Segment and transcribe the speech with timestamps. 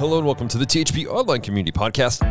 [0.00, 2.24] Hello and welcome to the THP Online Community Podcast.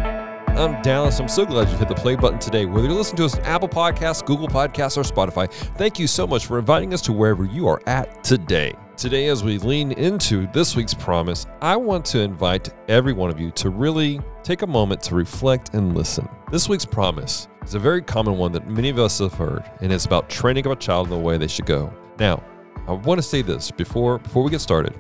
[0.58, 1.20] I'm Dallas.
[1.20, 2.66] I'm so glad you hit the play button today.
[2.66, 6.26] Whether you're listening to us on Apple Podcasts, Google Podcasts, or Spotify, thank you so
[6.26, 8.74] much for inviting us to wherever you are at today.
[8.98, 13.40] Today, as we lean into this week's promise, I want to invite every one of
[13.40, 16.28] you to really take a moment to reflect and listen.
[16.52, 19.94] This week's promise is a very common one that many of us have heard, and
[19.94, 21.94] it's about training up a child in the way they should go.
[22.18, 22.44] Now,
[22.88, 25.00] I want to say this before before we get started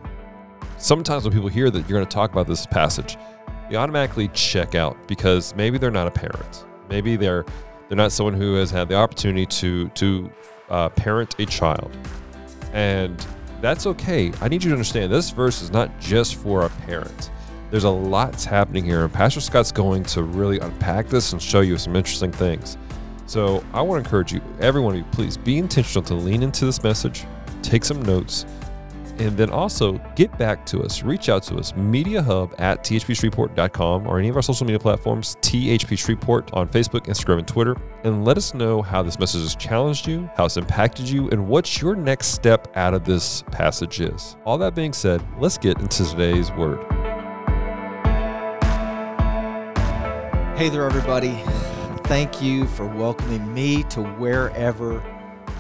[0.79, 3.17] sometimes when people hear that you're going to talk about this passage,
[3.69, 6.65] they automatically check out because maybe they're not a parent.
[6.89, 7.45] Maybe they're
[7.88, 10.31] they're not someone who has had the opportunity to to
[10.69, 11.95] uh, parent a child,
[12.73, 13.25] and
[13.61, 14.31] that's okay.
[14.41, 17.31] I need you to understand this verse is not just for a parent.
[17.69, 21.61] There's a lot happening here, and Pastor Scott's going to really unpack this and show
[21.61, 22.77] you some interesting things.
[23.27, 26.41] So I want to encourage you, every one of you, please be intentional to lean
[26.41, 27.25] into this message,
[27.61, 28.47] take some notes,
[29.19, 31.03] and then also get back to us.
[31.03, 35.97] Reach out to us, mediahub at thpshreveport.com or any of our social media platforms, THP
[35.97, 37.75] Shreveport on Facebook, Instagram, and Twitter.
[38.03, 41.47] And let us know how this message has challenged you, how it's impacted you, and
[41.47, 44.38] what your next step out of this passage is.
[44.45, 46.79] All that being said, let's get into today's word.
[50.57, 51.41] Hey there, everybody.
[52.03, 55.03] Thank you for welcoming me to wherever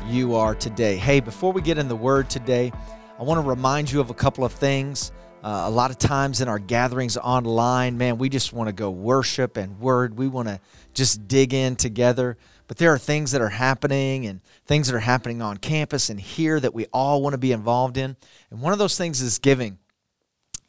[0.07, 0.97] you are today.
[0.97, 2.71] Hey, before we get in the word today,
[3.19, 5.11] I want to remind you of a couple of things.
[5.43, 8.89] Uh, a lot of times in our gatherings online, man, we just want to go
[8.91, 10.17] worship and word.
[10.17, 10.61] We want to
[10.93, 12.37] just dig in together.
[12.69, 16.17] But there are things that are happening and things that are happening on campus and
[16.17, 18.15] here that we all want to be involved in.
[18.51, 19.79] And one of those things is giving.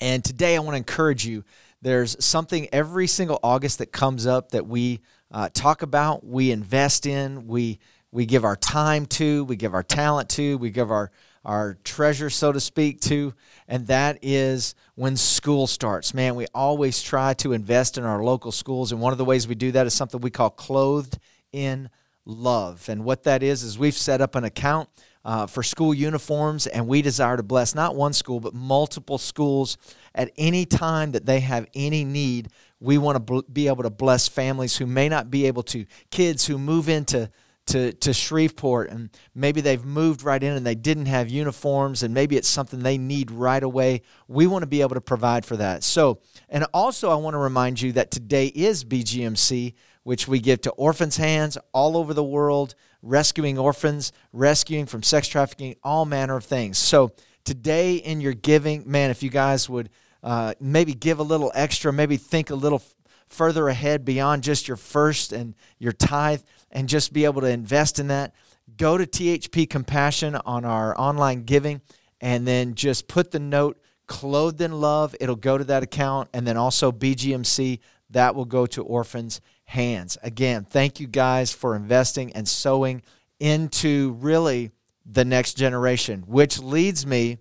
[0.01, 1.45] And today I want to encourage you.
[1.83, 7.07] There's something every single August that comes up that we uh, talk about, we invest
[7.07, 7.79] in, we
[8.13, 11.13] we give our time to, we give our talent to, we give our
[11.45, 13.35] our treasure, so to speak, to,
[13.67, 16.13] and that is when school starts.
[16.13, 19.49] Man, we always try to invest in our local schools, and one of the ways
[19.49, 21.19] we do that is something we call Clothed
[21.53, 21.89] in
[22.27, 22.89] Love.
[22.89, 24.89] And what that is, is we've set up an account
[25.25, 29.79] uh, for school uniforms, and we desire to bless not one school, but multiple schools
[30.15, 32.49] at any time that they have any need.
[32.81, 35.87] We want to bl- be able to bless families who may not be able to,
[36.11, 37.31] kids who move into
[37.71, 42.13] to, to Shreveport and maybe they've moved right in and they didn't have uniforms and
[42.13, 44.03] maybe it's something they need right away.
[44.27, 45.85] We want to be able to provide for that.
[45.85, 50.61] So, and also I want to remind you that today is BGMC, which we give
[50.63, 56.37] to orphans' hands all over the world, rescuing orphans, rescuing from sex trafficking, all manner
[56.37, 56.77] of things.
[56.77, 57.13] So,
[57.45, 59.91] today in your giving, man, if you guys would
[60.23, 62.83] uh, maybe give a little extra, maybe think a little
[63.29, 67.99] further ahead beyond just your first and your tithe and just be able to invest
[67.99, 68.35] in that,
[68.77, 71.81] go to THP Compassion on our online giving
[72.21, 75.15] and then just put the note clothed in love.
[75.21, 76.29] It'll go to that account.
[76.35, 80.19] And then also BGMC, that will go to orphans' hands.
[80.23, 83.03] Again, thank you guys for investing and sowing
[83.39, 84.73] into really
[85.07, 87.39] the next generation, which leads me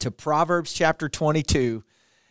[0.00, 1.84] to Proverbs chapter 22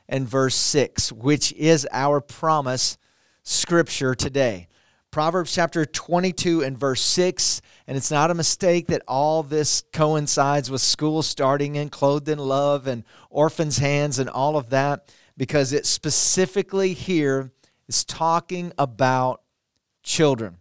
[0.09, 2.97] and verse 6, which is our promise
[3.43, 4.67] scripture today.
[5.11, 7.61] Proverbs chapter 22 and verse 6.
[7.85, 12.39] And it's not a mistake that all this coincides with school starting and clothed in
[12.39, 17.51] love and orphans' hands and all of that, because it specifically here
[17.89, 19.41] is talking about
[20.01, 20.57] children.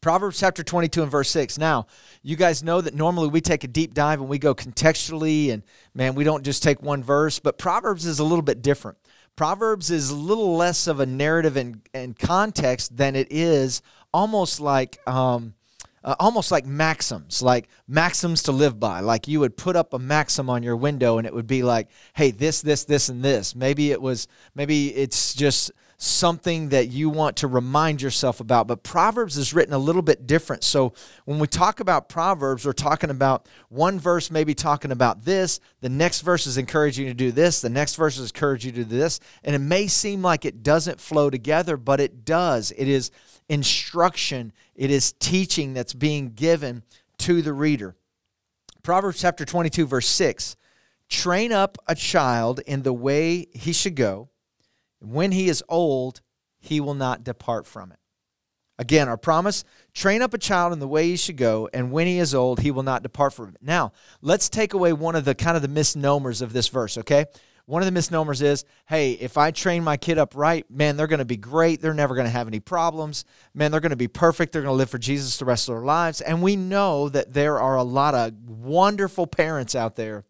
[0.00, 1.56] Proverbs chapter 22 and verse 6.
[1.56, 1.86] Now,
[2.22, 5.62] you guys know that normally we take a deep dive and we go contextually, and
[5.94, 8.98] man, we don't just take one verse, but Proverbs is a little bit different.
[9.36, 14.60] Proverbs is a little less of a narrative and, and context than it is almost
[14.60, 15.54] like um,
[16.04, 19.00] uh, almost like maxims, like maxims to live by.
[19.00, 21.88] Like you would put up a maxim on your window and it would be like,
[22.14, 23.54] hey, this, this, this, and this.
[23.54, 28.66] Maybe it was, maybe it's just something that you want to remind yourself about.
[28.66, 30.64] But Proverbs is written a little bit different.
[30.64, 30.92] So
[31.24, 35.60] when we talk about Proverbs, we're talking about one verse, maybe talking about this.
[35.80, 37.60] The next verse is encouraging you to do this.
[37.60, 39.20] The next verse is encouraging you to do this.
[39.42, 42.72] And it may seem like it doesn't flow together, but it does.
[42.76, 43.10] It is
[43.48, 46.82] instruction, it is teaching that's being given
[47.18, 47.94] to the reader.
[48.82, 50.56] Proverbs chapter 22, verse 6
[51.08, 54.28] Train up a child in the way he should go
[55.04, 56.20] when he is old,
[56.60, 57.98] he will not depart from it.
[58.78, 62.06] Again, our promise train up a child in the way he should go, and when
[62.06, 63.58] he is old, he will not depart from it.
[63.62, 67.26] Now, let's take away one of the kind of the misnomers of this verse, okay?
[67.66, 71.06] One of the misnomers is, hey, if I train my kid up right, man, they're
[71.06, 71.80] going to be great.
[71.80, 73.24] They're never going to have any problems.
[73.54, 74.52] Man, they're going to be perfect.
[74.52, 76.20] They're going to live for Jesus the rest of their lives.
[76.20, 80.24] And we know that there are a lot of wonderful parents out there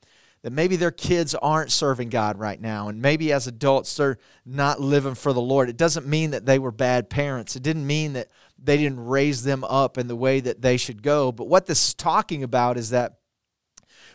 [0.44, 4.78] that maybe their kids aren't serving God right now, and maybe as adults they're not
[4.78, 5.70] living for the Lord.
[5.70, 7.56] It doesn't mean that they were bad parents.
[7.56, 8.28] It didn't mean that
[8.62, 11.32] they didn't raise them up in the way that they should go.
[11.32, 13.14] But what this is talking about is that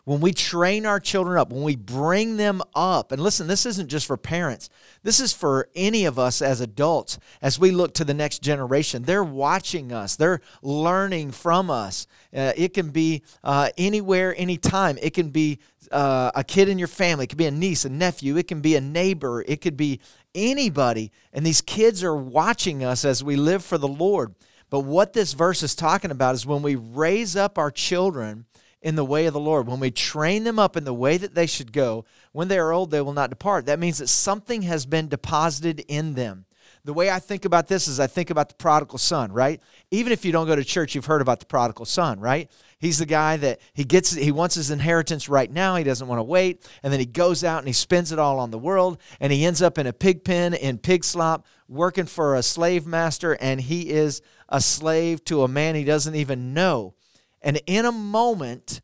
[0.10, 3.90] when we train our children up, when we bring them up, and listen, this isn't
[3.90, 4.68] just for parents,
[5.04, 9.04] this is for any of us as adults as we look to the next generation.
[9.04, 12.08] They're watching us, they're learning from us.
[12.36, 14.98] Uh, it can be uh, anywhere, anytime.
[15.00, 15.60] It can be
[15.92, 18.62] uh, a kid in your family, it could be a niece, a nephew, it can
[18.62, 20.00] be a neighbor, it could be
[20.34, 21.12] anybody.
[21.34, 24.34] And these kids are watching us as we live for the Lord.
[24.72, 28.46] But what this verse is talking about is when we raise up our children
[28.82, 31.36] in the way of the Lord, when we train them up in the way that
[31.36, 33.66] they should go, when they are old, they will not depart.
[33.66, 36.46] That means that something has been deposited in them.
[36.86, 39.62] The way I think about this is I think about the prodigal son, right?
[39.92, 42.50] Even if you don't go to church, you've heard about the prodigal son, right?
[42.80, 45.76] He's the guy that he gets he wants his inheritance right now.
[45.76, 48.40] He doesn't want to wait, and then he goes out and he spends it all
[48.40, 52.06] on the world, and he ends up in a pig pen in pig slop working
[52.06, 56.54] for a slave master and he is a slave to a man he doesn't even
[56.54, 56.96] know.
[57.42, 58.82] And in a moment,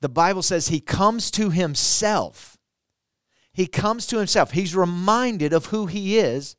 [0.00, 2.58] the Bible says he comes to himself.
[3.52, 4.50] He comes to himself.
[4.50, 6.56] He's reminded of who he is.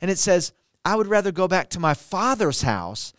[0.00, 0.52] And it says,
[0.84, 3.12] I would rather go back to my father's house,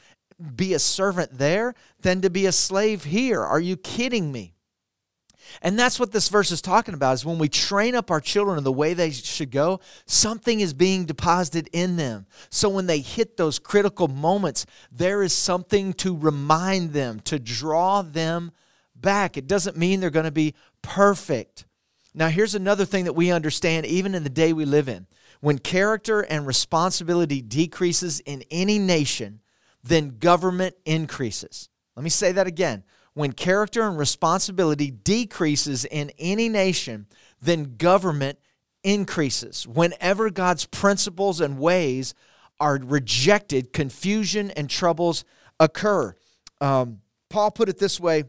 [0.55, 3.43] be a servant there, than to be a slave here.
[3.43, 4.56] Are you kidding me?
[5.61, 8.57] And that's what this verse is talking about is when we train up our children
[8.57, 12.25] in the way they should go, something is being deposited in them.
[12.49, 18.01] So when they hit those critical moments, there is something to remind them, to draw
[18.01, 18.51] them
[18.95, 19.37] back.
[19.37, 21.65] It doesn't mean they're going to be perfect.
[22.13, 25.07] Now, here's another thing that we understand even in the day we live in.
[25.39, 29.41] When character and responsibility decreases in any nation,
[29.83, 31.69] then government increases.
[31.95, 32.83] Let me say that again
[33.17, 37.07] when character and responsibility decreases in any nation,
[37.41, 38.37] then government
[38.83, 39.67] increases.
[39.67, 42.13] Whenever God's principles and ways
[42.59, 45.25] are rejected, confusion and troubles
[45.59, 46.15] occur.
[46.61, 48.25] Um, Paul put it this way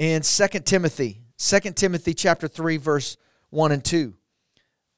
[0.00, 3.16] in 2 Timothy, 2 Timothy chapter 3, verse
[3.50, 4.12] 1 and 2.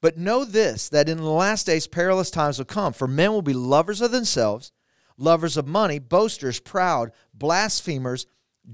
[0.01, 3.43] But know this, that in the last days perilous times will come, for men will
[3.43, 4.73] be lovers of themselves
[5.17, 8.27] lovers of money, boasters, proud, blasphemers,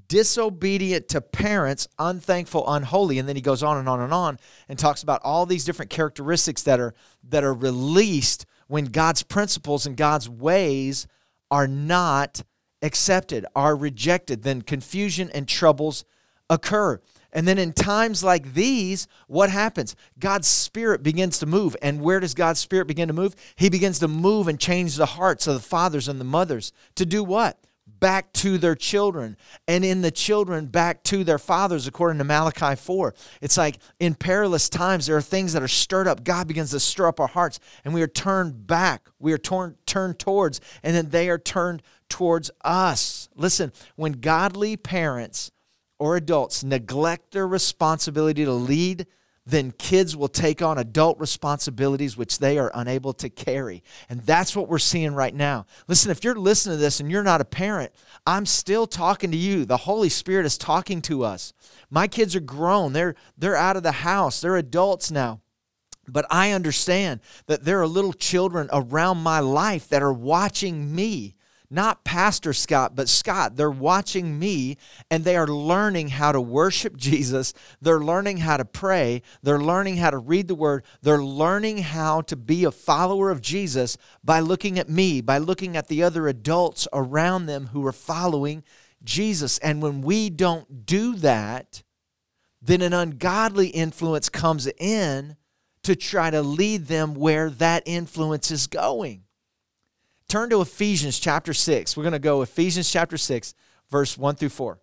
[0.09, 3.19] disobedient to parents, unthankful, unholy.
[3.19, 4.39] And then he goes on and on and on
[4.69, 6.95] and talks about all these different characteristics that are
[7.29, 11.07] that are released when God's principles and God's ways
[11.51, 12.43] are not
[12.83, 14.43] accepted, are rejected.
[14.43, 16.05] Then confusion and troubles
[16.49, 17.01] occur.
[17.33, 19.95] And then in times like these, what happens?
[20.19, 21.77] God's Spirit begins to move.
[21.83, 23.37] And where does God's Spirit begin to move?
[23.57, 27.07] He begins to move and change the hearts of the fathers and the mothers to
[27.07, 27.59] do what?
[27.99, 29.37] Back to their children,
[29.69, 33.15] and in the children back to their fathers, according to Malachi 4.
[33.43, 36.25] It's like in perilous times, there are things that are stirred up.
[36.25, 39.11] God begins to stir up our hearts, and we are turned back.
[39.19, 43.29] We are torn, turned towards, and then they are turned towards us.
[43.35, 45.51] Listen, when godly parents
[46.01, 49.07] or adults neglect their responsibility to lead,
[49.45, 53.83] then kids will take on adult responsibilities which they are unable to carry.
[54.09, 55.67] And that's what we're seeing right now.
[55.89, 57.93] Listen, if you're listening to this and you're not a parent,
[58.27, 59.65] I'm still talking to you.
[59.65, 61.53] The Holy Spirit is talking to us.
[61.91, 62.93] My kids are grown.
[62.93, 64.41] They're they're out of the house.
[64.41, 65.41] They're adults now.
[66.09, 71.35] But I understand that there are little children around my life that are watching me
[71.71, 73.57] not Pastor Scott, but Scott.
[73.57, 74.77] They're watching me
[75.11, 77.55] and they are learning how to worship Jesus.
[77.81, 79.23] They're learning how to pray.
[79.43, 80.85] They're learning how to read the word.
[81.03, 85.77] They're learning how to be a follower of Jesus by looking at me, by looking
[85.77, 88.65] at the other adults around them who are following
[89.05, 89.59] Jesus.
[89.59, 91.83] And when we don't do that,
[92.61, 95.37] then an ungodly influence comes in
[95.83, 99.23] to try to lead them where that influence is going
[100.31, 101.97] turn to Ephesians chapter 6.
[101.97, 103.55] We're going to go Ephesians chapter 6,
[103.91, 104.79] verse 1 through 4.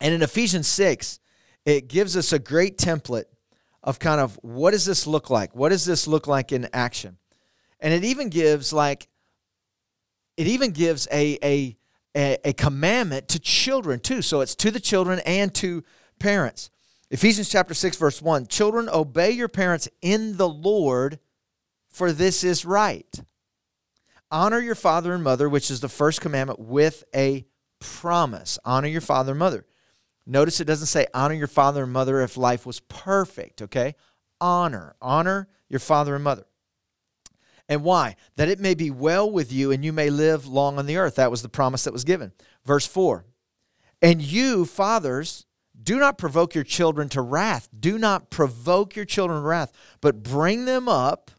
[0.00, 1.20] And in Ephesians 6,
[1.64, 3.26] it gives us a great template
[3.82, 5.54] of kind of what does this look like?
[5.54, 7.16] What does this look like in action?
[7.78, 9.08] And it even gives like
[10.36, 11.76] it even gives a a
[12.14, 14.20] a, commandment to children too.
[14.20, 15.84] So it's to the children and to
[16.18, 16.70] parents.
[17.10, 21.20] Ephesians chapter 6 verse 1, children obey your parents in the Lord
[21.88, 23.22] for this is right.
[24.30, 27.46] Honor your father and mother, which is the first commandment, with a
[27.80, 28.58] promise.
[28.64, 29.66] Honor your father and mother.
[30.26, 33.96] Notice it doesn't say honor your father and mother if life was perfect, okay?
[34.40, 34.94] Honor.
[35.00, 36.44] Honor your father and mother.
[37.68, 38.16] And why?
[38.36, 41.16] That it may be well with you and you may live long on the earth.
[41.16, 42.32] That was the promise that was given.
[42.64, 43.24] Verse 4
[44.02, 45.46] And you, fathers,
[45.80, 47.68] Do not provoke your children to wrath.
[47.78, 51.30] Do not provoke your children to wrath, but bring them up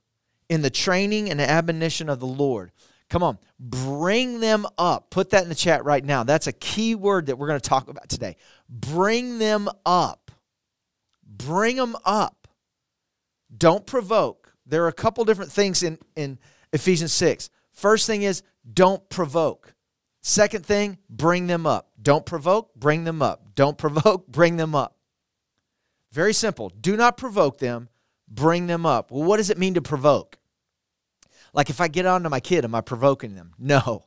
[0.50, 2.72] in the training and admonition of the Lord.
[3.12, 5.10] Come on, bring them up.
[5.10, 6.24] Put that in the chat right now.
[6.24, 8.38] That's a key word that we're going to talk about today.
[8.70, 10.32] Bring them up.
[11.28, 12.48] Bring them up.
[13.56, 14.54] Don't provoke.
[14.66, 16.40] There are a couple different things in, in
[16.72, 17.50] Ephesians 6.
[17.74, 19.74] First thing is don't provoke.
[20.22, 21.92] Second thing, bring them up.
[22.02, 23.56] Don't provoke, bring them up.
[23.56, 24.96] Don't provoke, bring them up.
[26.14, 26.70] Very simple.
[26.70, 27.90] Do not provoke them,
[28.30, 29.12] bring them up.
[29.12, 30.38] Well, what does it mean to provoke?
[31.54, 33.54] Like if I get on to my kid, am I provoking them?
[33.58, 34.06] No.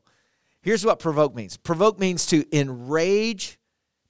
[0.62, 3.58] Here's what provoke means provoke means to enrage,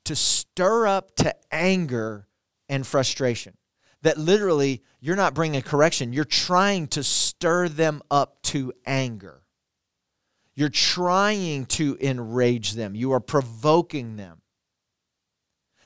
[0.04, 2.28] to stir up to anger
[2.68, 3.56] and frustration.
[4.02, 9.42] That literally, you're not bringing correction, you're trying to stir them up to anger.
[10.54, 14.42] You're trying to enrage them, you are provoking them.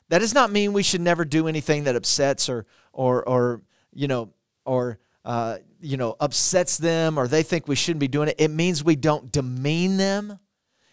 [0.09, 3.61] That does not mean we should never do anything that upsets or, or, or
[3.93, 4.33] you know,
[4.65, 8.35] or uh, you know, upsets them or they think we shouldn't be doing it.
[8.39, 10.39] It means we don't demean them.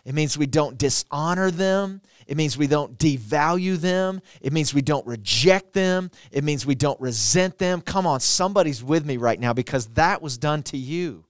[0.05, 2.03] It means we don't dishonor them.
[2.27, 4.21] It means we don't devalue them.
[4.43, 6.11] It means we don't reject them.
[6.31, 7.81] It means we don't resent them.
[7.81, 11.25] Come on, somebody's with me right now because that was done to you.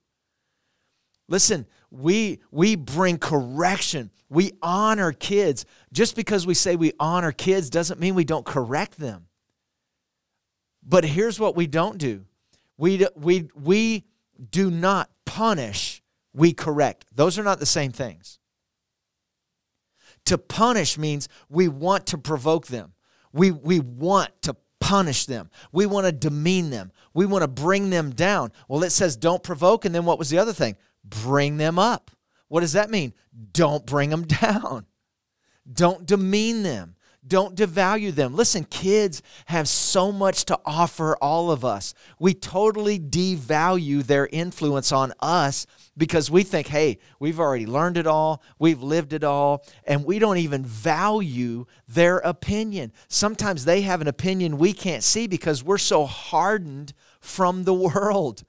[1.28, 4.10] Listen, we we bring correction.
[4.28, 5.64] We honor kids.
[5.92, 9.28] Just because we say we honor kids doesn't mean we don't correct them.
[10.82, 12.24] But here's what we don't do.
[12.78, 14.04] We, we, we
[14.50, 16.02] do not punish,
[16.34, 17.06] we correct.
[17.14, 18.38] Those are not the same things.
[20.26, 22.92] To punish means we want to provoke them.
[23.32, 25.50] We, we want to punish them.
[25.72, 26.92] We want to demean them.
[27.14, 28.52] We want to bring them down.
[28.68, 30.76] Well, it says don't provoke, and then what was the other thing?
[31.04, 32.10] Bring them up.
[32.48, 33.14] What does that mean?
[33.52, 34.86] Don't bring them down.
[35.70, 36.95] Don't demean them.
[37.26, 38.34] Don't devalue them.
[38.34, 41.94] Listen, kids have so much to offer all of us.
[42.18, 45.66] We totally devalue their influence on us
[45.96, 50.18] because we think, hey, we've already learned it all, we've lived it all, and we
[50.18, 52.92] don't even value their opinion.
[53.08, 58.44] Sometimes they have an opinion we can't see because we're so hardened from the world.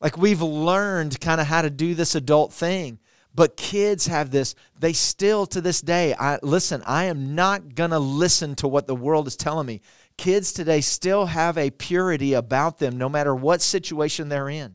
[0.00, 3.00] Like we've learned kind of how to do this adult thing.
[3.38, 7.92] But kids have this, they still to this day, I listen, I am not going
[7.92, 9.80] to listen to what the world is telling me.
[10.16, 14.74] Kids today still have a purity about them no matter what situation they're in.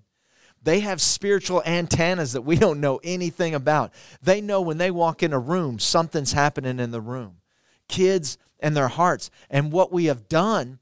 [0.62, 3.92] They have spiritual antennas that we don't know anything about.
[4.22, 7.42] They know when they walk in a room, something's happening in the room.
[7.90, 9.30] Kids and their hearts.
[9.50, 10.80] And what we have done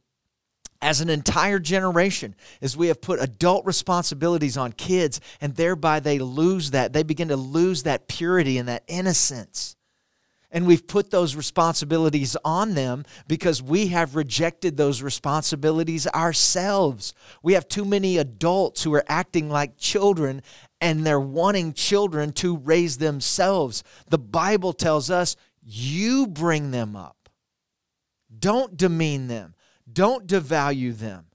[0.82, 6.20] as an entire generation is we have put adult responsibilities on kids and thereby they
[6.20, 9.76] lose that they begin to lose that purity and that innocence.
[10.54, 17.14] And we've put those responsibilities on them because we have rejected those responsibilities ourselves.
[17.42, 20.42] We have too many adults who are acting like children
[20.82, 23.84] and they're wanting children to raise themselves.
[24.10, 27.30] The bible tells us you bring them up.
[28.38, 29.54] Don't demean them
[29.92, 31.26] don't devalue them.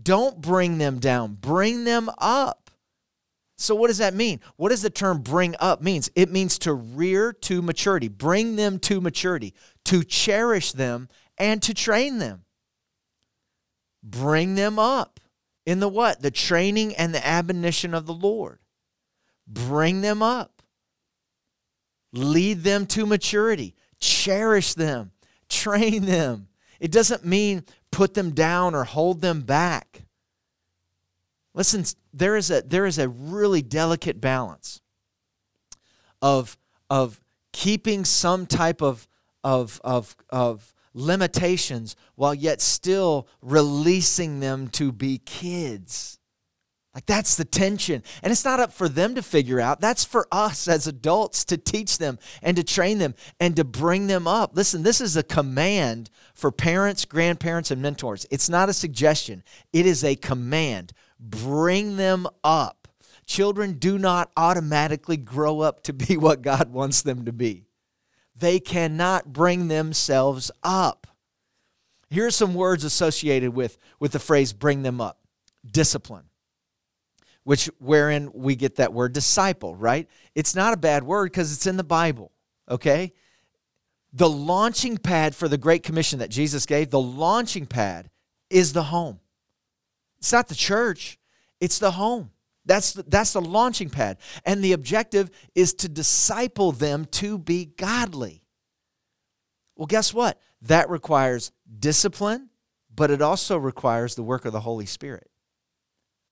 [0.00, 1.34] Don't bring them down.
[1.34, 2.70] Bring them up.
[3.56, 4.40] So what does that mean?
[4.56, 6.10] What does the term bring up means?
[6.14, 8.06] It means to rear to maturity.
[8.06, 9.52] Bring them to maturity,
[9.86, 12.44] to cherish them and to train them.
[14.02, 15.18] Bring them up
[15.66, 16.22] in the what?
[16.22, 18.60] The training and the admonition of the Lord.
[19.46, 20.62] Bring them up.
[22.12, 23.74] Lead them to maturity.
[23.98, 25.10] Cherish them.
[25.48, 26.48] Train them.
[26.78, 30.04] It doesn't mean put them down or hold them back.
[31.54, 34.80] Listen, there is a, there is a really delicate balance
[36.22, 36.56] of,
[36.88, 37.20] of
[37.52, 39.08] keeping some type of,
[39.42, 46.18] of, of, of limitations while yet still releasing them to be kids.
[46.98, 48.02] Like that's the tension.
[48.24, 49.80] And it's not up for them to figure out.
[49.80, 54.08] That's for us as adults to teach them and to train them and to bring
[54.08, 54.56] them up.
[54.56, 58.26] Listen, this is a command for parents, grandparents, and mentors.
[58.32, 60.92] It's not a suggestion, it is a command.
[61.20, 62.88] Bring them up.
[63.26, 67.68] Children do not automatically grow up to be what God wants them to be,
[68.34, 71.06] they cannot bring themselves up.
[72.10, 75.20] Here are some words associated with, with the phrase bring them up
[75.64, 76.24] discipline
[77.48, 80.06] which wherein we get that word disciple, right?
[80.34, 82.30] It's not a bad word because it's in the Bible,
[82.68, 83.14] okay?
[84.12, 88.10] The launching pad for the Great Commission that Jesus gave, the launching pad
[88.50, 89.20] is the home.
[90.18, 91.18] It's not the church,
[91.58, 92.32] it's the home.
[92.66, 94.18] That's the, that's the launching pad.
[94.44, 98.42] And the objective is to disciple them to be godly.
[99.74, 100.38] Well, guess what?
[100.60, 101.50] That requires
[101.80, 102.50] discipline,
[102.94, 105.30] but it also requires the work of the Holy Spirit.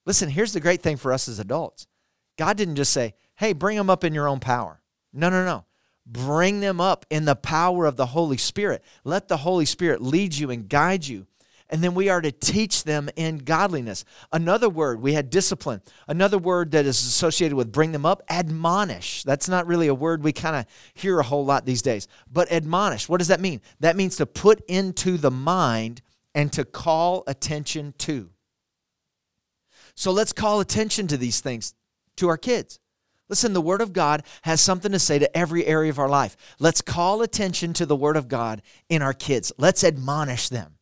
[0.07, 1.87] Listen, here's the great thing for us as adults
[2.39, 4.81] God didn't just say, hey, bring them up in your own power.
[5.13, 5.65] No, no, no.
[6.07, 8.85] Bring them up in the power of the Holy Spirit.
[9.03, 11.27] Let the Holy Spirit lead you and guide you.
[11.69, 14.05] And then we are to teach them in godliness.
[14.33, 15.83] Another word, we had discipline.
[16.07, 19.25] Another word that is associated with bring them up, admonish.
[19.25, 22.07] That's not really a word we kind of hear a whole lot these days.
[22.31, 23.61] But admonish, what does that mean?
[23.81, 26.03] That means to put into the mind
[26.37, 28.31] and to call attention to.
[29.97, 31.75] So let's call attention to these things
[32.17, 32.79] to our kids.
[33.29, 36.37] Listen, the Word of God has something to say to every area of our life.
[36.61, 39.53] Let's call attention to the Word of God in our kids.
[39.59, 40.79] Let's admonish them,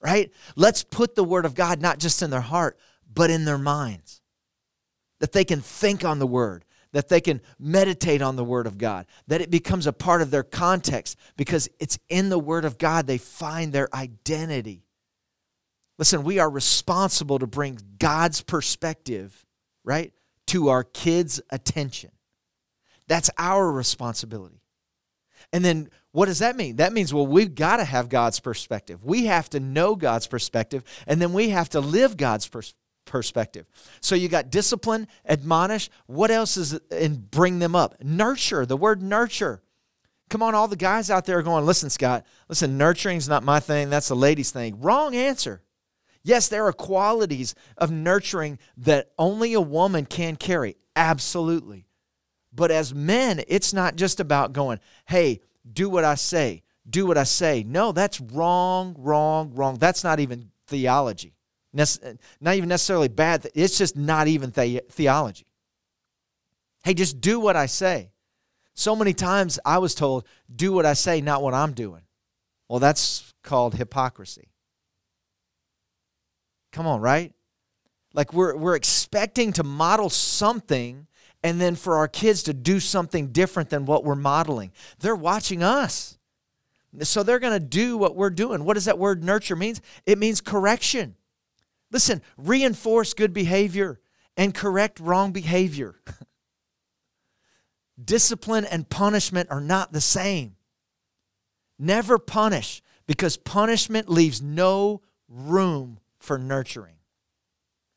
[0.00, 0.30] right?
[0.54, 2.78] Let's put the Word of God not just in their heart,
[3.10, 4.20] but in their minds.
[5.20, 8.76] That they can think on the Word, that they can meditate on the Word of
[8.76, 12.76] God, that it becomes a part of their context because it's in the Word of
[12.76, 14.84] God they find their identity.
[16.02, 19.46] Listen, we are responsible to bring God's perspective,
[19.84, 20.12] right?
[20.52, 22.10] to our kids' attention.
[23.08, 24.60] That's our responsibility.
[25.50, 26.76] And then what does that mean?
[26.76, 29.02] That means, well, we've got to have God's perspective.
[29.02, 32.74] We have to know God's perspective, and then we have to live God's pers-
[33.06, 33.66] perspective.
[34.02, 35.88] So you got discipline, admonish.
[36.04, 38.02] What else is and bring them up?
[38.02, 39.62] Nurture, the word nurture.
[40.28, 43.58] Come on, all the guys out there are going, listen, Scott, listen, nurturing's not my
[43.58, 43.88] thing.
[43.88, 44.80] That's the lady's thing.
[44.80, 45.62] Wrong answer.
[46.24, 50.76] Yes, there are qualities of nurturing that only a woman can carry.
[50.94, 51.86] Absolutely.
[52.52, 57.18] But as men, it's not just about going, hey, do what I say, do what
[57.18, 57.64] I say.
[57.66, 59.78] No, that's wrong, wrong, wrong.
[59.78, 61.34] That's not even theology.
[61.72, 63.48] Not even necessarily bad.
[63.54, 65.46] It's just not even the- theology.
[66.84, 68.10] Hey, just do what I say.
[68.74, 72.02] So many times I was told, do what I say, not what I'm doing.
[72.68, 74.51] Well, that's called hypocrisy.
[76.72, 77.32] Come on, right?
[78.14, 81.06] Like we're, we're expecting to model something
[81.42, 84.72] and then for our kids to do something different than what we're modeling.
[85.00, 86.18] They're watching us.
[87.00, 88.64] So they're going to do what we're doing.
[88.64, 89.80] What does that word nurture means?
[90.06, 91.16] It means correction.
[91.90, 94.00] Listen, reinforce good behavior
[94.36, 95.96] and correct wrong behavior.
[98.02, 100.56] Discipline and punishment are not the same.
[101.78, 106.96] Never punish because punishment leaves no room for nurturing.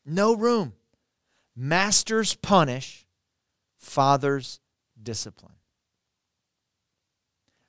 [0.05, 0.73] No room.
[1.55, 3.07] Masters punish,
[3.77, 4.59] fathers
[5.01, 5.53] discipline.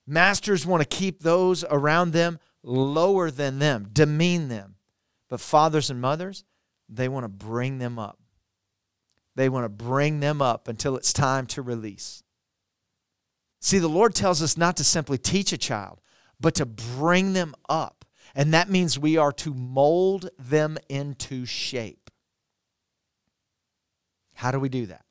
[0.06, 4.76] Masters want to keep those around them lower than them, demean them.
[5.28, 6.44] But fathers and mothers,
[6.88, 8.18] they want to bring them up.
[9.34, 12.22] They want to bring them up until it's time to release.
[13.60, 16.00] See, the Lord tells us not to simply teach a child,
[16.40, 17.95] but to bring them up
[18.36, 22.10] and that means we are to mold them into shape.
[24.34, 25.06] How do we do that?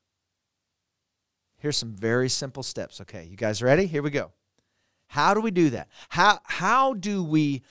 [1.58, 3.00] Here's some very simple steps.
[3.00, 3.86] Okay, you guys ready?
[3.86, 4.30] Here we go.
[5.08, 5.88] How do we do that?
[6.10, 7.62] How, how do we,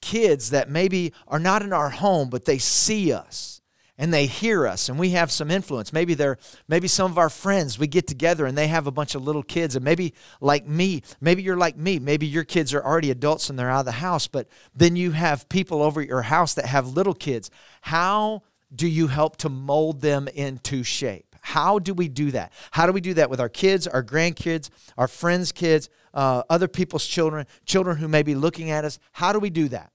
[0.00, 3.59] kids that maybe are not in our home, but they see us?
[4.00, 5.92] And they hear us and we have some influence.
[5.92, 9.14] Maybe they're maybe some of our friends we get together and they have a bunch
[9.14, 12.82] of little kids and maybe like me maybe you're like me maybe your kids are
[12.82, 16.08] already adults and they're out of the house but then you have people over at
[16.08, 17.50] your house that have little kids.
[17.82, 18.42] How
[18.74, 21.36] do you help to mold them into shape?
[21.42, 22.54] How do we do that?
[22.70, 26.68] How do we do that with our kids our grandkids our friends kids uh, other
[26.68, 28.98] people's children children who may be looking at us?
[29.12, 29.92] How do we do that?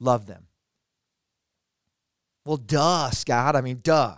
[0.00, 0.48] Love them
[2.46, 3.56] well, duh, Scott.
[3.56, 4.14] I mean, duh.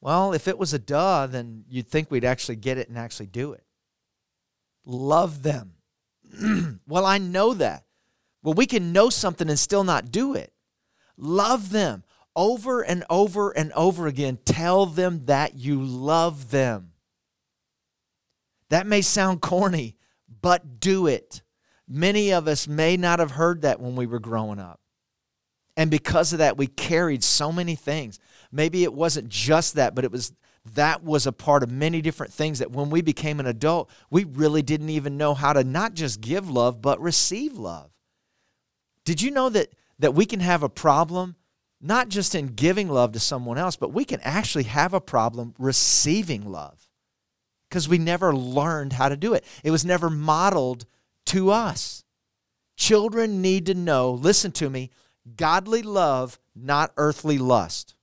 [0.00, 3.26] Well, if it was a duh, then you'd think we'd actually get it and actually
[3.26, 3.64] do it.
[4.84, 5.74] Love them.
[6.88, 7.84] well, I know that.
[8.42, 10.52] Well, we can know something and still not do it.
[11.16, 12.02] Love them
[12.36, 14.38] over and over and over again.
[14.44, 16.92] Tell them that you love them.
[18.70, 19.96] That may sound corny,
[20.42, 21.42] but do it.
[21.86, 24.80] Many of us may not have heard that when we were growing up.
[25.76, 28.18] And because of that, we carried so many things.
[28.52, 30.32] Maybe it wasn't just that, but it was
[30.74, 34.24] that was a part of many different things that when we became an adult, we
[34.24, 37.90] really didn't even know how to not just give love, but receive love.
[39.04, 41.36] Did you know that that we can have a problem
[41.80, 45.54] not just in giving love to someone else, but we can actually have a problem
[45.58, 46.88] receiving love
[47.68, 49.44] because we never learned how to do it.
[49.62, 50.86] It was never modeled
[51.26, 52.04] to us.
[52.76, 54.90] Children need to know, listen to me,
[55.36, 57.94] godly love, not earthly lust.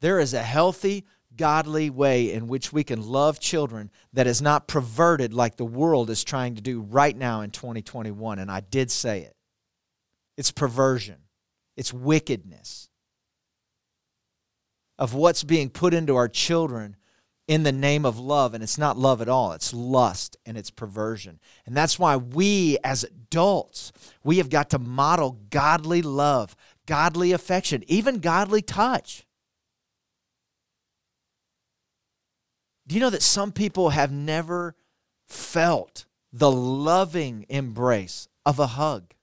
[0.00, 1.06] There is a healthy
[1.36, 6.10] godly way in which we can love children that is not perverted like the world
[6.10, 8.38] is trying to do right now in 2021.
[8.38, 9.36] And I did say it
[10.36, 11.18] it's perversion,
[11.76, 12.88] it's wickedness
[14.98, 16.96] of what's being put into our children
[17.48, 18.54] in the name of love.
[18.54, 21.40] And it's not love at all, it's lust and it's perversion.
[21.66, 23.92] And that's why we as adults,
[24.24, 29.26] we have got to model godly love, godly affection, even godly touch.
[32.86, 34.74] Do you know that some people have never
[35.28, 39.14] felt the loving embrace of a hug?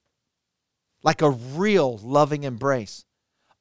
[1.04, 3.06] Like a real loving embrace.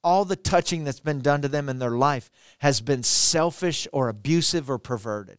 [0.09, 4.09] All the touching that's been done to them in their life has been selfish or
[4.09, 5.37] abusive or perverted.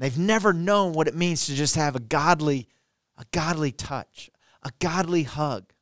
[0.00, 2.66] They've never known what it means to just have a godly,
[3.16, 4.30] a godly touch,
[4.64, 5.72] a godly hug,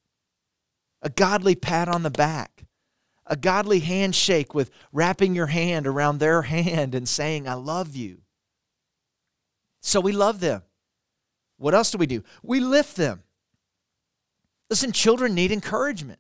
[1.01, 2.67] a godly pat on the back,
[3.27, 8.19] a godly handshake with wrapping your hand around their hand and saying, I love you.
[9.81, 10.65] So we love them.
[11.57, 12.25] What else do we do?
[12.43, 13.23] We lift them.
[14.69, 16.19] Listen, children need encouragement.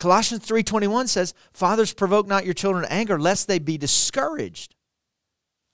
[0.00, 4.74] Colossians 3:21 says, "Fathers provoke not your children to anger lest they be discouraged."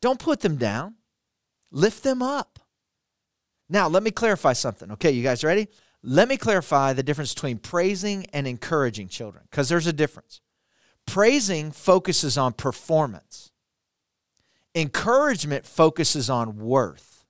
[0.02, 0.96] Don't put them down.
[1.70, 2.58] Lift them up.
[3.68, 4.90] Now, let me clarify something.
[4.92, 5.68] Okay, you guys ready?
[6.02, 10.40] Let me clarify the difference between praising and encouraging children because there's a difference.
[11.06, 13.52] Praising focuses on performance,
[14.74, 17.24] encouragement focuses on worth.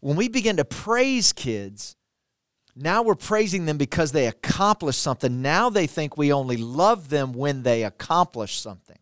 [0.00, 1.96] When we begin to praise kids,
[2.74, 5.42] now we're praising them because they accomplished something.
[5.42, 8.98] Now they think we only love them when they accomplish something.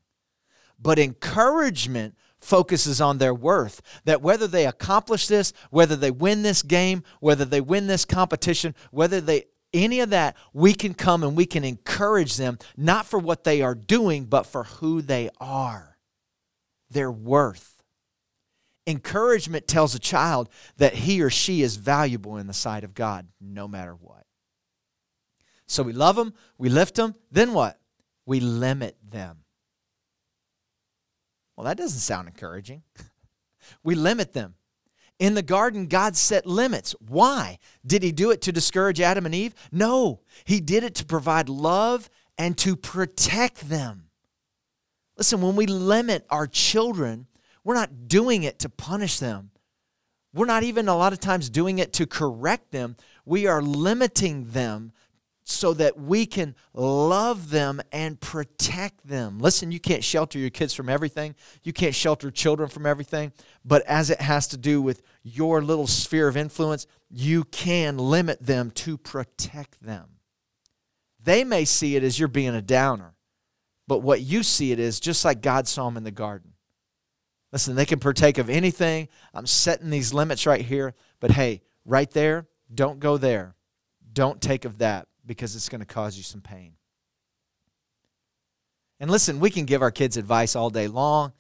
[0.79, 3.83] But encouragement focuses on their worth.
[4.05, 8.75] That whether they accomplish this, whether they win this game, whether they win this competition,
[8.91, 13.21] whether they any of that, we can come and we can encourage them, not for
[13.21, 15.97] what they are doing, but for who they are,
[16.91, 17.80] their worth.
[18.91, 23.29] Encouragement tells a child that he or she is valuable in the sight of God,
[23.41, 24.27] no matter what.
[25.67, 27.79] So we love them, we lift them, then what?
[28.27, 29.45] We limit them.
[31.57, 32.83] Well, that doesn't sound encouraging.
[33.83, 34.55] we limit them.
[35.19, 36.95] In the garden, God set limits.
[36.99, 37.59] Why?
[37.87, 39.55] Did he do it to discourage Adam and Eve?
[39.71, 44.07] No, he did it to provide love and to protect them.
[45.19, 47.27] Listen, when we limit our children,
[47.65, 49.51] we're not doing it to punish them.
[50.33, 52.97] We're not even a lot of times doing it to correct them.
[53.25, 54.93] We are limiting them
[55.51, 59.41] so that we can love them and protect them.
[59.41, 63.33] Listen, you can't shelter your kids from everything, you can't shelter children from everything,
[63.65, 68.47] but as it has to do with your little sphere of influence, you can limit
[68.47, 70.07] them to protect them.
[71.23, 73.15] They may see it as you're being a downer,
[73.89, 76.53] but what you see it is just like God saw him in the garden.
[77.53, 79.09] Listen, they can partake of anything.
[79.35, 83.57] I'm setting these limits right here, but hey, right there, don't go there.
[84.13, 86.75] Don't take of that because it's going to cause you some pain.
[89.01, 91.33] And listen, we can give our kids advice all day long,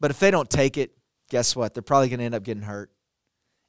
[0.00, 0.92] but if they don't take it,
[1.30, 1.74] guess what?
[1.74, 2.90] They're probably going to end up getting hurt.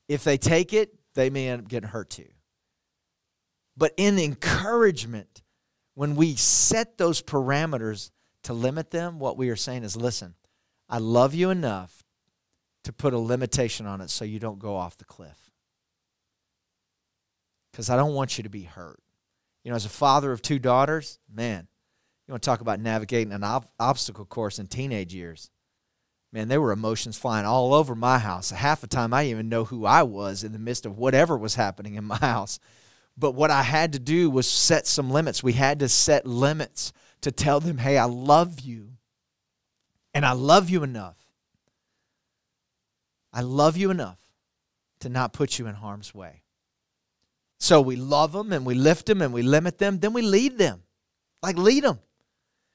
[0.08, 2.28] If they take it, they may end up getting hurt too.
[3.76, 5.42] But in encouragement,
[5.94, 8.12] when we set those parameters
[8.44, 10.36] to limit them, what we are saying is listen,
[10.90, 12.04] I love you enough
[12.84, 15.52] to put a limitation on it so you don't go off the cliff.
[17.72, 19.00] Because I don't want you to be hurt.
[19.64, 21.68] You know, as a father of two daughters, man,
[22.26, 25.50] you want to talk about navigating an ob- obstacle course in teenage years.
[26.32, 28.52] Man, there were emotions flying all over my house.
[28.52, 31.38] Half the time, I didn't even know who I was in the midst of whatever
[31.38, 32.60] was happening in my house.
[33.18, 35.42] But what I had to do was set some limits.
[35.42, 38.97] We had to set limits to tell them, hey, I love you.
[40.18, 41.16] And I love you enough.
[43.32, 44.18] I love you enough
[45.02, 46.42] to not put you in harm's way.
[47.60, 50.58] So we love them and we lift them and we limit them, then we lead
[50.58, 50.82] them.
[51.44, 52.00] Like, lead them.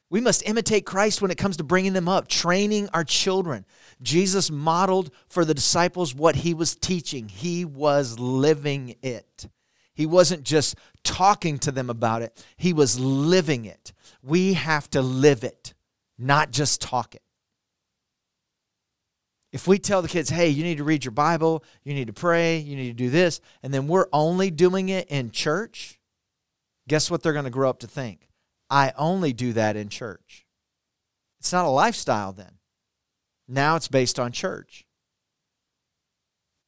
[0.08, 3.66] We must imitate Christ when it comes to bringing them up, training our children.
[4.00, 9.48] Jesus modeled for the disciples what he was teaching, he was living it.
[9.94, 13.92] He wasn't just talking to them about it, he was living it.
[14.22, 15.74] We have to live it,
[16.16, 17.21] not just talk it.
[19.52, 22.12] If we tell the kids, hey, you need to read your Bible, you need to
[22.12, 26.00] pray, you need to do this, and then we're only doing it in church,
[26.88, 28.28] guess what they're going to grow up to think?
[28.70, 30.46] I only do that in church.
[31.38, 32.52] It's not a lifestyle then.
[33.46, 34.86] Now it's based on church.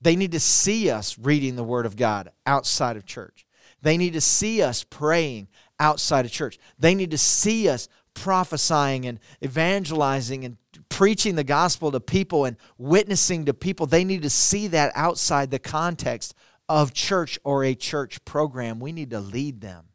[0.01, 3.47] They need to see us reading the Word of God outside of church.
[3.81, 5.49] They need to see us praying
[5.81, 6.59] outside of church.
[6.79, 10.59] They need to see us prophesying and evangelizing and
[10.95, 15.51] preaching the gospel to people and witnessing to people, they need to see that outside
[15.51, 16.35] the context
[16.69, 18.79] of church or a church program.
[18.79, 19.87] We need to lead them.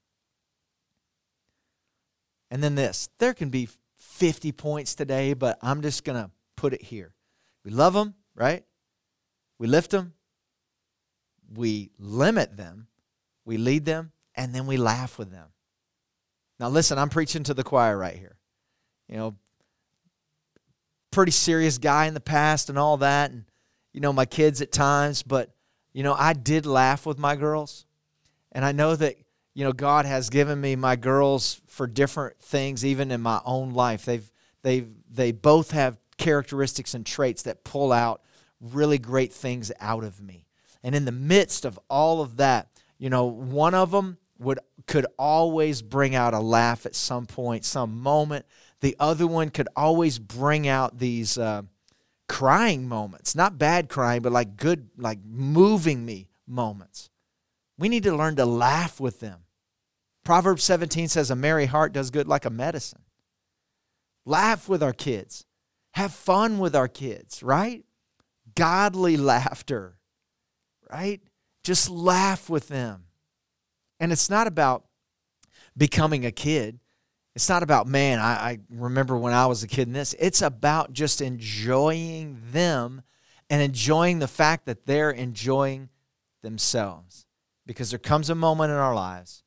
[2.51, 6.73] And then this there can be 50 points today, but I'm just going to put
[6.73, 7.13] it here.
[7.63, 8.65] We love them, right?
[9.57, 10.13] We lift them,
[11.53, 12.88] we limit them,
[13.45, 15.47] we lead them, and then we laugh with them.
[16.59, 18.35] Now, listen, I'm preaching to the choir right here.
[19.07, 19.35] You know,
[21.12, 23.45] pretty serious guy in the past and all that, and,
[23.93, 25.52] you know, my kids at times, but,
[25.93, 27.86] you know, I did laugh with my girls.
[28.52, 29.15] And I know that,
[29.54, 33.72] you know, God has given me my girls for different things, even in my own
[33.72, 34.06] life.
[34.06, 38.22] They've, they've, they both have characteristics and traits that pull out
[38.62, 40.45] really great things out of me.
[40.84, 45.06] And in the midst of all of that, you know, one of them would could
[45.17, 48.45] always bring out a laugh at some point, some moment.
[48.81, 51.63] The other one could always bring out these uh,
[52.27, 57.09] crying moments, not bad crying, but like good, like moving me moments.
[57.77, 59.41] We need to learn to laugh with them.
[60.23, 63.01] Proverbs 17 says, A merry heart does good like a medicine.
[64.25, 65.45] Laugh with our kids,
[65.93, 67.83] have fun with our kids, right?
[68.55, 69.97] Godly laughter,
[70.91, 71.21] right?
[71.63, 73.05] Just laugh with them.
[73.99, 74.85] And it's not about
[75.75, 76.79] becoming a kid.
[77.39, 80.13] It's not about, man, I, I, remember when I was a kid in this.
[80.19, 83.02] It's about just enjoying them
[83.49, 85.88] and enjoying the fact that they're enjoying
[86.41, 87.25] themselves.
[87.65, 89.43] Because there comes a moment in our lives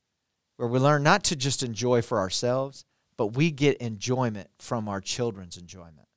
[0.57, 2.83] where we learn not to just enjoy for ourselves,
[3.15, 6.07] but we get enjoyment from our children's enjoyment.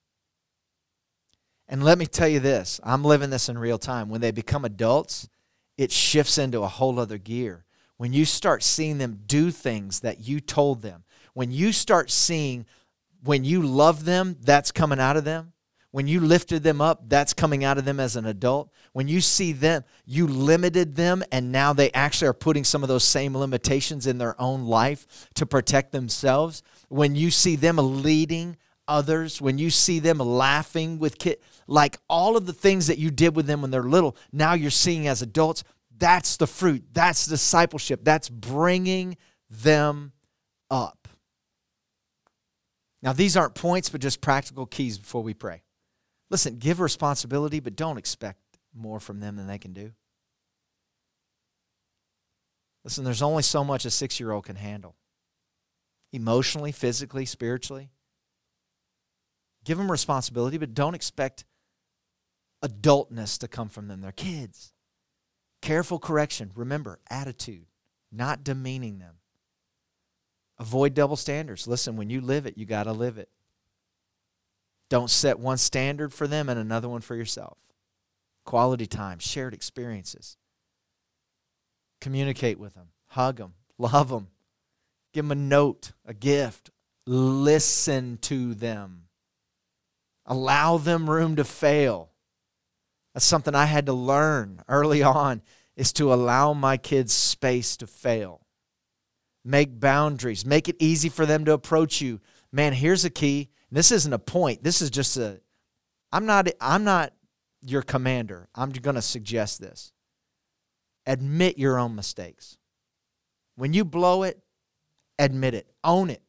[1.69, 4.09] And let me tell you this I'm living this in real time.
[4.09, 5.29] When they become adults,
[5.77, 10.21] it shifts into a whole other gear when you start seeing them do things that
[10.21, 11.05] you told them,
[11.37, 12.65] when you start seeing
[13.23, 15.53] when you love them, that's coming out of them.
[15.91, 18.71] When you lifted them up, that's coming out of them as an adult.
[18.95, 22.89] When you see them, you limited them, and now they actually are putting some of
[22.89, 26.63] those same limitations in their own life to protect themselves.
[26.89, 28.57] When you see them leading
[28.89, 33.11] others, when you see them laughing with kids, like all of the things that you
[33.11, 35.65] did with them when they're little, now you're seeing as adults,
[35.99, 36.83] that's the fruit.
[36.95, 38.05] That's discipleship.
[38.05, 39.19] That's bringing
[39.51, 40.13] them
[40.71, 40.96] up.
[43.07, 45.63] Now, these aren't points, but just practical keys before we pray.
[46.29, 48.41] Listen, give responsibility, but don't expect
[48.75, 49.93] more from them than they can do.
[52.83, 54.97] Listen, there's only so much a six year old can handle
[56.13, 57.91] emotionally, physically, spiritually.
[59.65, 61.45] Give them responsibility, but don't expect
[62.65, 64.01] adultness to come from them.
[64.01, 64.73] They're kids.
[65.63, 66.51] Careful correction.
[66.57, 67.67] Remember, attitude,
[68.11, 69.17] not demeaning them.
[70.59, 71.67] Avoid double standards.
[71.67, 73.29] Listen, when you live it, you got to live it.
[74.89, 77.59] Don't set one standard for them and another one for yourself.
[78.45, 80.37] Quality time, shared experiences.
[82.01, 84.29] Communicate with them, hug them, love them,
[85.13, 86.71] give them a note, a gift.
[87.07, 89.05] Listen to them.
[90.25, 92.11] Allow them room to fail.
[93.15, 95.43] That's something I had to learn early on
[95.77, 98.46] is to allow my kids space to fail.
[99.47, 100.45] Make boundaries.
[100.45, 102.21] Make it easy for them to approach you.
[102.51, 103.51] Man, here's a key.
[103.71, 104.65] This isn't a point.
[104.65, 105.41] This is just a
[106.11, 107.13] I'm not I'm not
[107.63, 108.49] your commander.
[108.57, 109.93] I'm going to suggest this.
[111.07, 112.59] Admit your own mistakes.
[113.55, 114.43] When you blow it,
[115.17, 115.71] admit it.
[115.85, 116.23] Own it.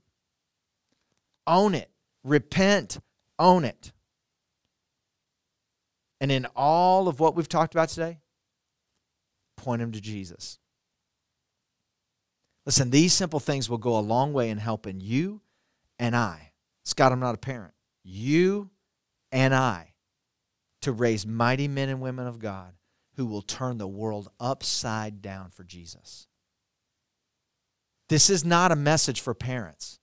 [1.48, 1.90] Own it.
[2.24, 3.00] Repent.
[3.40, 3.92] Own it.
[6.22, 8.20] And in all of what we've talked about today,
[9.56, 10.60] point them to Jesus.
[12.68, 15.40] Listen, these simple things will go a long way in helping you
[15.98, 16.52] and I.
[16.84, 17.74] Scott, I'm not a parent.
[18.04, 18.72] You
[19.32, 19.94] and I
[20.82, 22.74] to raise mighty men and women of God
[23.16, 26.28] who will turn the world upside down for Jesus.
[28.10, 30.00] This is not a message for parents.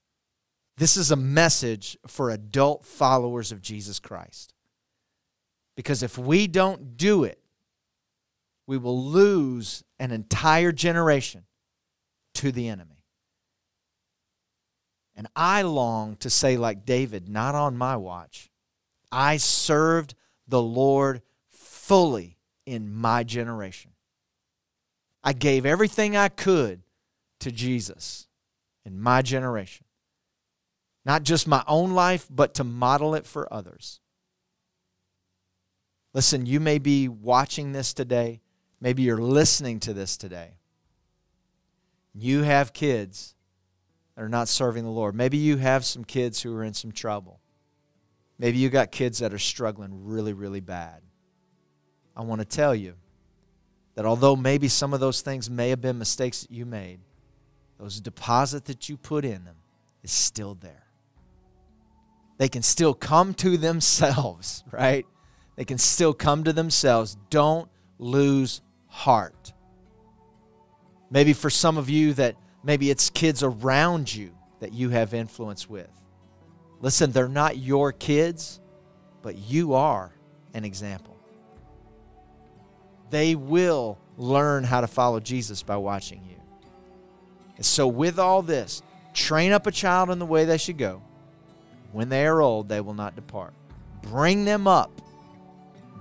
[0.79, 4.55] This is a message for adult followers of Jesus Christ.
[5.77, 7.38] Because if we don't do it,
[8.66, 11.44] we will lose an entire generation
[12.34, 13.04] to the enemy.
[15.16, 18.50] And I long to say, like David, not on my watch.
[19.12, 20.14] I served
[20.48, 23.92] the Lord fully in my generation.
[25.22, 26.82] I gave everything I could
[27.40, 28.26] to Jesus
[28.84, 29.86] in my generation.
[31.04, 34.00] Not just my own life, but to model it for others.
[36.12, 38.40] Listen, you may be watching this today.
[38.80, 40.58] Maybe you're listening to this today.
[42.14, 43.35] You have kids
[44.14, 45.14] that are not serving the Lord.
[45.14, 47.40] Maybe you have some kids who are in some trouble.
[48.38, 51.03] Maybe you got kids that are struggling really, really bad.
[52.16, 52.94] I want to tell you
[53.94, 57.00] that although maybe some of those things may have been mistakes that you made,
[57.79, 59.57] those deposit that you put in them
[60.03, 60.85] is still there.
[62.38, 65.07] They can still come to themselves, right?
[65.57, 67.16] They can still come to themselves.
[67.31, 69.53] Don't lose heart.
[71.14, 75.70] Maybe for some of you that maybe it's kids around you that you have influence
[75.70, 75.88] with.
[76.81, 78.59] Listen, they're not your kids,
[79.22, 80.12] but you are
[80.55, 81.16] an example.
[83.11, 86.35] They will learn how to follow Jesus by watching you.
[87.55, 91.00] And so, with all this, train up a child in the way they should go.
[91.92, 93.55] When they are old, they will not depart.
[94.03, 94.90] Bring them up.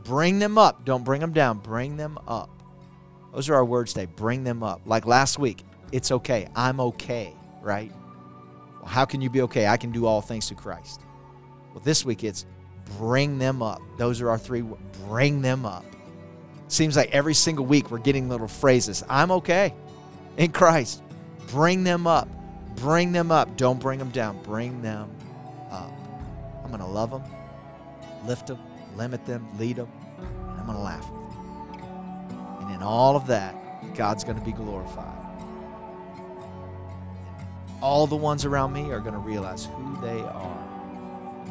[0.03, 0.85] Bring them up.
[0.85, 1.59] Don't bring them down.
[1.59, 2.49] Bring them up.
[3.33, 4.05] Those are our words today.
[4.15, 4.81] Bring them up.
[4.85, 6.47] Like last week, it's okay.
[6.55, 7.91] I'm okay, right?
[8.79, 9.67] Well, how can you be okay?
[9.67, 11.01] I can do all things through Christ.
[11.73, 12.45] Well, this week it's
[12.97, 13.81] bring them up.
[13.97, 14.63] Those are our three.
[15.07, 15.85] Bring them up.
[16.67, 19.03] Seems like every single week we're getting little phrases.
[19.09, 19.73] I'm okay
[20.37, 21.01] in Christ.
[21.47, 22.27] Bring them up.
[22.77, 23.57] Bring them up.
[23.57, 24.41] Don't bring them down.
[24.43, 25.09] Bring them
[25.71, 25.91] up.
[26.63, 27.23] I'm going to love them,
[28.25, 28.59] lift them,
[28.95, 31.07] limit them, lead them, and I'm going to laugh.
[32.63, 33.55] And in all of that,
[33.93, 35.19] God's going to be glorified.
[37.81, 40.65] All the ones around me are going to realize who they are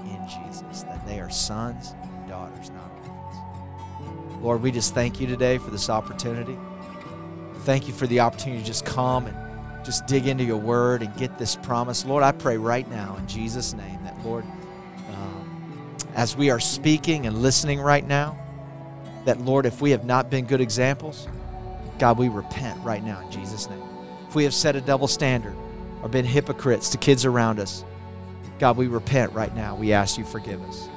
[0.06, 4.42] in Jesus, that they are sons and daughters, not orphans.
[4.42, 6.56] Lord, we just thank you today for this opportunity.
[7.58, 9.36] Thank you for the opportunity to just come and
[9.84, 12.06] just dig into your word and get this promise.
[12.06, 14.46] Lord, I pray right now in Jesus' name that, Lord,
[15.10, 18.38] um, as we are speaking and listening right now,
[19.24, 21.28] that, Lord, if we have not been good examples,
[21.98, 23.82] God, we repent right now in Jesus' name.
[24.28, 25.54] If we have set a double standard
[26.02, 27.84] or been hypocrites to kids around us,
[28.58, 29.74] God, we repent right now.
[29.74, 30.88] We ask you forgive us.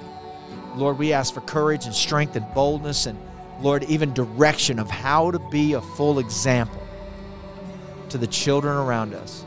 [0.76, 3.18] Lord, we ask for courage and strength and boldness and,
[3.62, 6.82] Lord, even direction of how to be a full example
[8.10, 9.46] to the children around us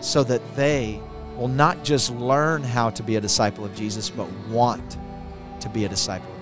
[0.00, 1.00] so that they
[1.36, 4.96] will not just learn how to be a disciple of Jesus, but want
[5.60, 6.37] to be a disciple.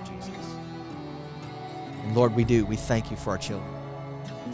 [2.07, 2.65] And Lord, we do.
[2.65, 3.69] We thank you for our children.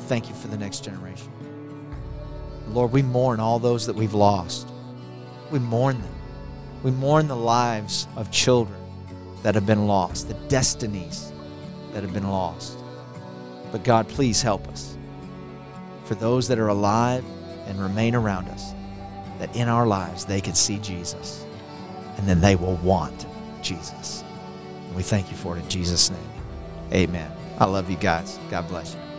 [0.08, 1.32] Thank you for the next generation.
[2.70, 4.68] Lord, we mourn all those that we've lost.
[5.52, 6.16] We mourn them.
[6.82, 8.80] We mourn the lives of children
[9.44, 11.32] that have been lost, the destinies
[11.94, 12.76] that have been lost.
[13.72, 14.98] But God, please help us
[16.06, 17.24] for those that are alive
[17.68, 18.74] and remain around us,
[19.38, 21.46] that in our lives they can see Jesus
[22.18, 23.28] and then they will want
[23.62, 24.24] Jesus.
[24.88, 26.20] And we thank you for it in Jesus' name.
[26.92, 27.32] Amen.
[27.64, 28.40] I love you guys.
[28.52, 29.13] God bless you.